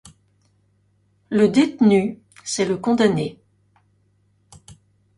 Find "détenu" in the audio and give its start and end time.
1.49-2.17